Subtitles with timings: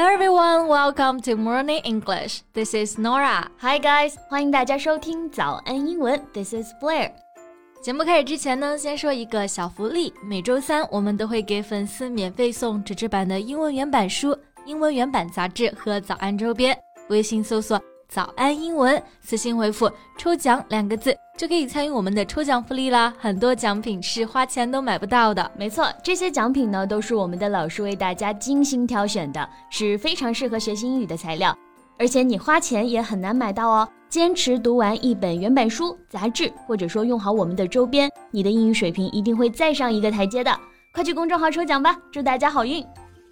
[0.00, 2.40] Hello everyone, welcome to Morning English.
[2.54, 3.48] This is Nora.
[3.58, 6.18] Hi guys，欢迎大家收听早安英文。
[6.32, 7.10] This is Blair。
[7.82, 10.10] 节目开始之前呢，先说一个小福利。
[10.24, 14.34] 每周三我们都会给粉丝免费送纸质版的英文原版书、
[14.64, 16.74] 英文原版杂志和早安周边。
[17.10, 17.78] 微信搜索
[18.10, 19.88] 早安英文，私信回复
[20.18, 23.14] “抽奖”两个字，就可以参与我们的抽奖福利啦！
[23.20, 25.48] 很多奖品是花钱都买不到的。
[25.56, 31.56] 没错，这些奖品呢都是我们的老师为大家精心挑选的，是非常适合学习英语的材料，
[32.00, 33.88] 而且你花钱也很难买到哦。
[34.08, 40.52] 坚持读完一本原版书、杂志，或者说用好我们的周边，你的英语水平一定会再上一个台阶的。
[40.92, 42.84] 快去公众号抽奖吧，祝大家好运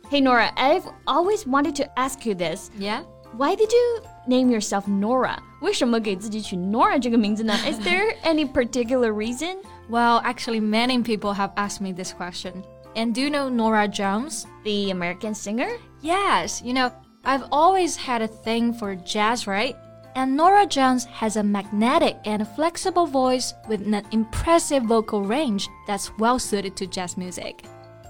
[0.08, 2.70] ！Hey Nora, I've always wanted to ask you this.
[2.78, 3.00] Yeah.
[3.36, 5.38] Why did you name yourself Nora.
[5.60, 7.54] 为什么给自己取 Nora 这个名字呢?
[7.66, 9.56] Is there any particular reason?
[9.88, 12.62] Well, actually, many people have asked me this question.
[12.94, 14.46] And do you know Norah Jones?
[14.64, 15.70] The American singer?
[16.02, 16.90] Yes, you know,
[17.24, 19.76] I've always had a thing for jazz, right?
[20.14, 26.10] And Norah Jones has a magnetic and flexible voice with an impressive vocal range that's
[26.18, 27.64] well suited to jazz music.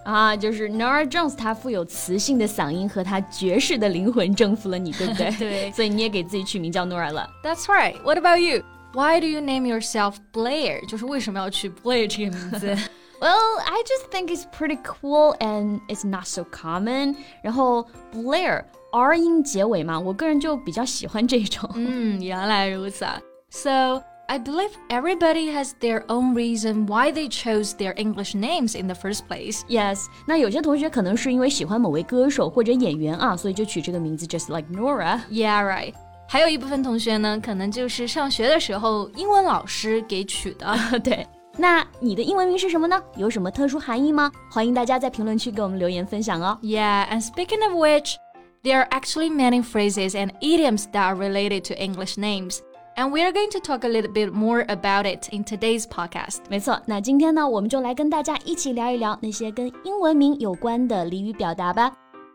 [0.09, 5.31] 啊，就是 Norah Jones，她富有磁性的嗓音和她爵士的灵魂征服了你，对不对？
[5.39, 7.29] 对，所以你也给自己取名叫 Nora 了。
[7.45, 7.95] That's right.
[8.03, 8.63] What about you?
[8.95, 10.87] Why do you name yourself Blair？
[10.89, 12.69] 就是为什么要取 Blair 这个名字
[13.21, 17.15] ？Well, I just think it's pretty cool and it's not so common.
[17.43, 21.69] 然后 Blair R 音结尾嘛，我个人就比较喜欢这种。
[21.75, 23.05] 嗯，原来如此。
[23.51, 24.03] So.
[24.28, 28.96] I believe everybody has their own reason why they chose their English names in the
[28.96, 29.62] first place.
[29.68, 35.20] Yes，那有些同学可能是因为喜欢某位歌手或者演员啊，所以就取这个名字，just like Nora.
[35.30, 35.94] Yeah, right.
[36.28, 40.76] 还有一部分同学呢，可能就是上学的时候英文老师给取的。
[41.04, 43.00] 对，那你的英文名是什么呢？
[43.18, 44.32] 有什么特殊含义吗？
[44.50, 46.58] 欢迎大家在评论区给我们留言分享哦。
[46.64, 48.16] Yeah, and speaking of which,
[48.64, 52.60] there are actually many phrases and idioms that are related to English names.
[52.99, 56.39] And we are going to talk a little bit more about it in today's podcast.
[56.51, 61.93] 没错，那今天呢，我们就来跟大家一起聊一聊那些跟英文名有关的俚语表达吧。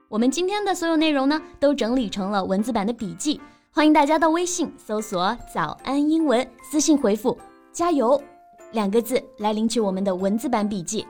[0.07, 3.41] 我们今天的所有内容呢，都整理成了文字版的笔记，
[3.74, 7.38] 欢迎大家到微信搜索“早安英文”，私信回复
[7.74, 8.24] “加油”
[8.72, 11.06] 两个字来领取我们的文字版笔记。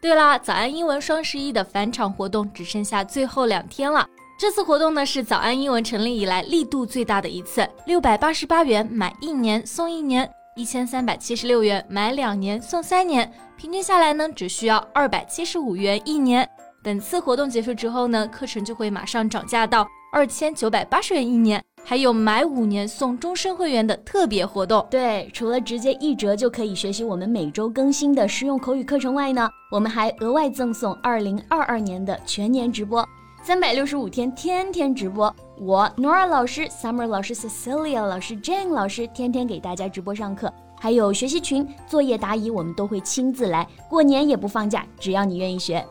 [0.00, 4.06] 对啦，早安英文双十一的返场活动只剩下最后两天了。
[4.42, 16.44] 这次活动呢是早安英文成立以来力度最大的一次，六百八十八元买一年送一年，一千三百七十六元买两年送三年，平均下来呢只需要二百七十五元一年。
[16.82, 24.84] 本次活动结束之后呢，课程就会马上涨价到二千九百八十元一年，还有买五年送终身会员的特别活动。
[24.90, 33.08] 对，除了直接一折就可以学习我们每周更新的实用口语课程外呢，我们还额外赠送二零二二年的全年直播。
[33.44, 35.34] 三百六十五天，天天直播。
[35.58, 40.52] 我 Nora 老师、Summer 老师、Cecilia 老师、Jane 老师，天天给大家直播上课。
[40.78, 43.66] 还有学习群、作业答疑，我们都会亲自来。
[43.88, 45.84] 过年也不放假，只要你愿意学。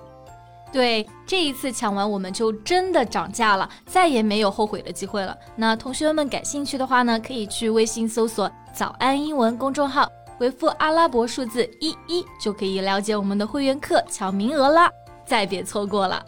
[0.72, 5.38] 对，这一次抢完，我们就真的涨价了，再也没有后悔的机会了。
[5.58, 14.90] 那同学们感兴趣的话呢，可以去微信搜索“早安英文”公众号，回复阿拉伯数字一一，就可以了解我们的会员课抢名额啦。
[15.26, 16.26] 再别错过了。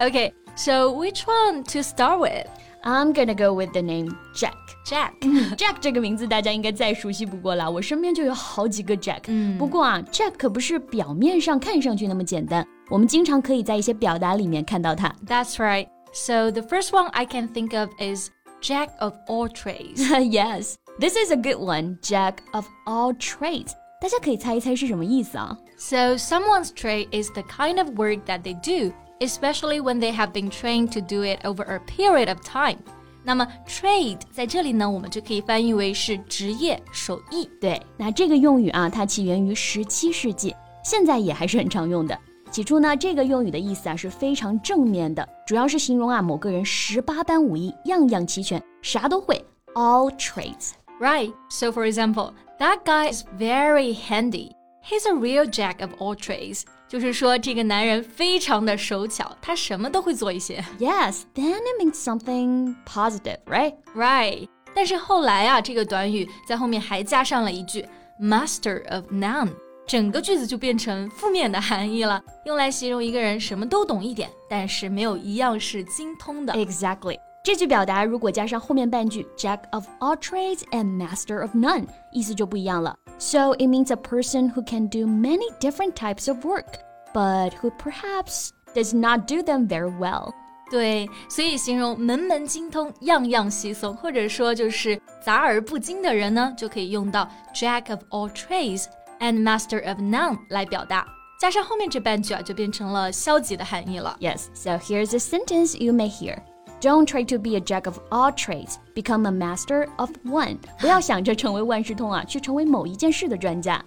[0.00, 2.46] Okay, so which one to start with?
[2.84, 4.54] I'm gonna go with the name Jack.
[4.84, 5.14] Jack.
[5.56, 9.22] Jack 这个名字大家应该再熟悉不过了，我身边就有好几个 Jack。
[9.26, 15.12] 嗯，不过啊，Jack 可不是表面上看上去那么简单，我们经常可以在一些表达里面看到它。
[15.26, 15.88] That's right.
[16.12, 18.30] So the first one I can think of is
[18.62, 19.98] Jack of all trades.
[20.20, 21.98] yes, this is a good one.
[22.00, 23.72] Jack of all trades.
[24.00, 25.56] 大家可以猜一猜是什么意思啊？
[25.76, 30.50] So someone's trade is the kind of work that they do especially when they have been
[30.50, 32.78] trained to do it over a period of time.
[33.22, 37.50] 那么 trade 在这里呢，我们就可以翻译为是职业、手艺。
[37.60, 42.16] 对，那这个用语啊，它起源于十七世纪，现在也还是很常用的。
[42.52, 49.44] 起初呢，这个用语的意思啊是非常正面的，主要是形容啊某个人十八般武艺，样样齐全，啥都会，
[49.74, 51.32] all trades。Right.
[51.50, 54.52] So for example, that guy is very handy.
[54.82, 56.62] He's a real jack of all trades.
[56.91, 60.61] 就是说，这个男人非常的手巧，他什么都会做一些。
[60.77, 63.75] Yes, then it means something positive, right?
[63.95, 64.49] Right.
[64.75, 67.87] 但是后来啊，这个短语在后面还加上了一句
[68.19, 69.47] master of none，
[69.87, 76.51] 整个句子就变成负面的含义了，用来形容一个人什么都懂一点，但是没有一样是精通的。
[76.55, 77.17] Exactly.
[77.41, 82.93] 这句表达如果加上后面半句 Jack of all trades and master of none，意思就不一样了。
[83.20, 86.80] So it means a person who can do many different types of work,
[87.14, 90.32] but who perhaps does not do them very well.
[90.70, 98.86] 对，所以形容门门精通、样样稀松，或者说就是杂而不精的人呢，就可以用到 Jack of all trades
[99.20, 101.06] and master of none 来表达。
[101.40, 104.16] 加上后面这半句啊，就变成了消极的含义了。
[104.20, 106.38] Yes, so here's a sentence you may hear.
[106.80, 110.58] Don't try to be a jack of all trades, become a master of one.
[110.78, 113.82] 不要想着成为万事通啊，去成为某一件事的专家。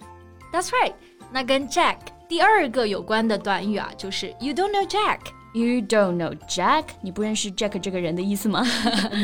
[0.52, 0.92] That's right.
[1.32, 1.96] 那跟 Jack
[2.28, 5.18] 第二个有关的短语啊，就是 You don't know Jack.
[5.52, 6.84] You don't know Jack？
[7.00, 8.64] 你不认识 Jack 这个人的意思吗？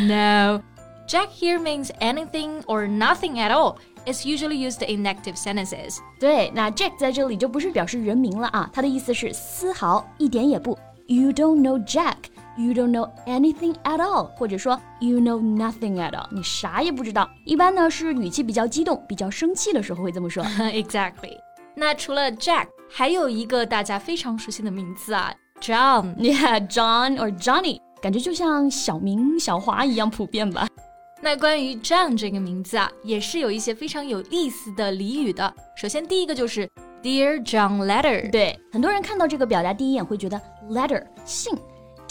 [0.06, 0.62] No.
[1.08, 3.76] Jack here means anything or nothing at all.
[4.06, 5.98] It's usually used in negative sentences.
[6.20, 10.78] 对，那 Jack 在这里就不是表示人名了啊，它的意思是丝毫、一点也不。
[11.06, 12.16] You don't know Jack.
[12.57, 17.29] You don't know anything at all，或者说 You know nothing at all，你啥也不知道。
[17.45, 20.43] 一般呢是语气比较激动、比较生气的时候会这么说。
[20.73, 21.37] exactly。
[21.75, 25.33] 那除了 Jack，还有一个大家非常熟悉的名字啊。
[25.61, 26.15] John.
[26.15, 30.67] Yeah, John or Johnny，感觉就像小明、小华一样普遍吧。
[31.21, 35.53] 那关于 John 这个名字啊，也是有一些非常有意思的俚语的。
[35.77, 36.67] 首先第一个就是
[37.03, 38.31] Dear John Letter。
[38.31, 41.55] 对，很多人看到这个表达第一眼会觉得 letter 信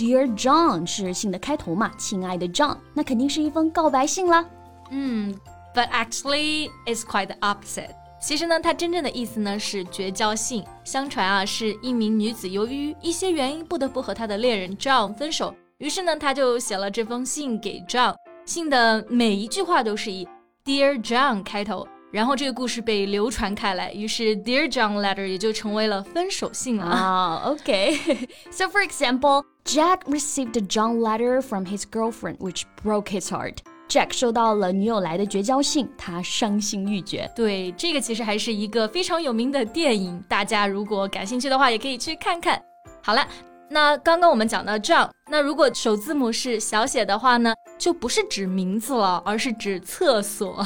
[0.01, 4.43] ，Dear John 是信的开头嘛，亲爱的 John，那肯定是一封告白信啦。
[4.91, 5.35] 嗯
[5.75, 7.91] ，But actually it's quite the opposite.
[8.19, 10.65] 其实呢，它真正的意思呢是绝交信。
[10.85, 18.15] 相传啊，是一名女子由于一些原因不得不和她的恋人 John 分手，于是呢，她就写了这封信给 John。
[18.47, 20.27] 信的每一句话都是以
[20.65, 26.86] Dear John 开头，然后这个故事被流传开来，于是 Dear John Letter 也就成为了分手信了。
[26.86, 33.58] 啊、oh,，OK。so for example, Jack received a John letter from his girlfriend, which broke his heart.
[33.90, 37.30] Jack 收到了女友来的绝交信，他伤心欲绝。
[37.36, 42.62] 对，这个其实还是一个非常有名的电影，大家如果感兴趣的话，也可以去看看。
[43.04, 43.28] 好了，
[43.70, 50.66] 那刚刚我们讲到 John，那如果首字母是小写的话呢，就不是指名字了，而是指厕所。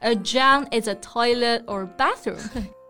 [0.00, 2.38] A John is a toilet or bathroom。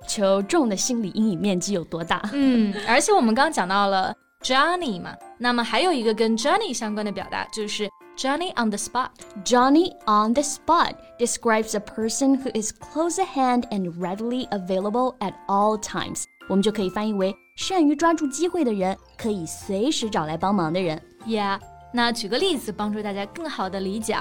[0.09, 2.23] 求众的心理阴影面积有多大？
[2.33, 7.89] 嗯，而且我们刚刚讲到了 Johnny 嘛，那么还有一个跟 Johnny 相关的表达就是。
[8.17, 9.09] Johnny on the spot.
[9.47, 15.15] Johnny on the spot describes a person who is close at hand and readily available
[15.21, 16.25] at all times.
[16.47, 21.01] 我们就可以翻译为 善于抓住机会的人，可以随时找来帮忙的人。
[21.27, 21.59] Yeah，
[21.93, 24.17] 那举个例子帮助大家更好的理解。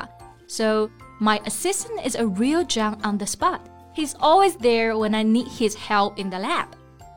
[0.47, 0.89] So
[1.19, 3.59] my assistant is a real John on the spot.
[3.95, 6.65] He's always there when I need his help in the lab.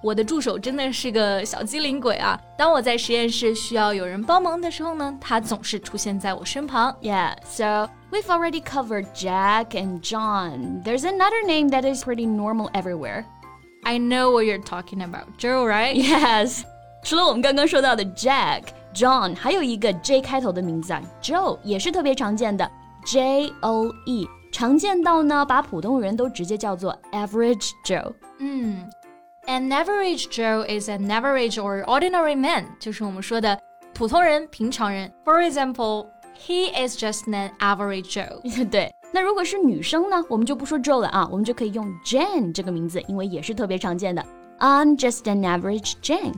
[0.03, 2.37] 我的助手真的是个小机灵鬼啊！
[2.59, 6.93] 当我在实验室需要有人帮忙的时候呢，他总是出现在我身旁。
[7.01, 10.83] Yeah, so we've already covered Jack and John.
[10.83, 13.25] There's another name that is pretty normal everywhere.
[13.85, 15.95] I know what you're talking about, Joe, right?
[15.95, 16.63] Yes.
[17.03, 22.71] 除了我们刚刚说到的 Jack、John，还有一个 J 开头的名字啊，Joe 也是特别常见的，
[23.07, 28.13] J O E，常见到呢把普通人都直接叫做 Average Joe。
[28.39, 28.89] 嗯。
[29.49, 33.59] An average Joe is an average or ordinary man，就是我们说的
[33.93, 35.13] 普通人、平常人。
[35.25, 36.07] For example,
[36.39, 38.71] he is just an average Joe。
[38.71, 44.25] 对， 那如果是女生呢，我们就不说 Joe 了啊，我们就可以用 Jane 这个名字，因为也是特别常见的。
[44.59, 46.35] I'm just an average Jane.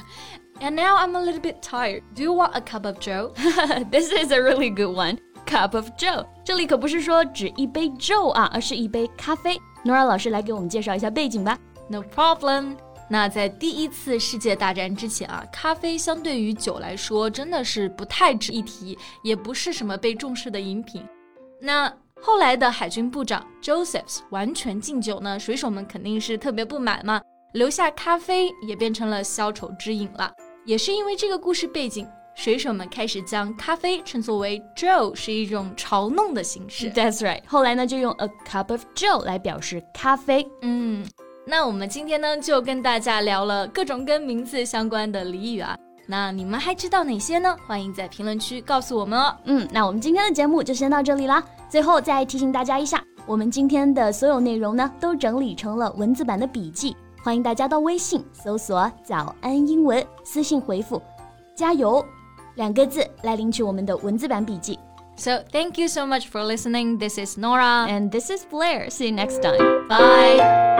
[0.59, 2.01] and now I'm a little bit tired.
[2.15, 3.31] Do you want a cup of Joe?
[3.91, 5.17] this is a really good one.
[5.45, 9.59] Cup of Joe，这里可不是说指一杯 Joe 啊，而是一杯咖啡。
[9.83, 11.59] Nora 老师来给我们介绍一下背景吧。
[11.87, 12.77] No problem。
[13.07, 21.05] 那在第一次世界大战之前啊，咖啡相对于酒来说真的是不太值一提，也不是什么被重视的饮品。
[21.61, 27.20] 那 后来的海军部长 Josephs 完全禁酒呢，水手们肯定是特别不满嘛，
[27.52, 30.30] 留下咖啡也变成了消愁之饮了。
[30.66, 36.90] 也是因为这个故事背景，水手们开始将咖啡称作为 Joe，是一种嘲弄的形式。
[36.90, 37.40] That's right。
[37.46, 40.46] 后来呢，就用 a cup of Joe 来表示咖啡。
[40.62, 41.06] 嗯。
[41.46, 45.74] 那我们今天呢，就跟大家聊了各种跟名字相关的俚语啊。
[46.10, 47.56] 那你们还知道哪些呢？
[47.68, 49.36] 欢迎在评论区告诉我们哦。
[49.44, 51.40] 嗯，那我们今天的节目就先到这里啦。
[51.68, 61.00] 最后再提醒大家一下，我们今天的所有内容呢，都整理成了文字版的笔记，欢迎大家到微信搜索“早安英文”，私信回复
[61.54, 62.04] “加油”
[62.56, 64.76] 两个字来领取我们的文字版笔记。
[65.16, 66.98] So thank you so much for listening.
[66.98, 68.90] This is Nora and this is Blair.
[68.90, 69.86] See you next time.
[69.86, 70.79] Bye.